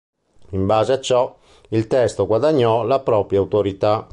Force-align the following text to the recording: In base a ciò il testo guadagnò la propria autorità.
In 0.53 0.65
base 0.65 0.93
a 0.93 0.99
ciò 0.99 1.37
il 1.69 1.85
testo 1.85 2.25
guadagnò 2.25 2.81
la 2.83 3.01
propria 3.01 3.37
autorità. 3.37 4.09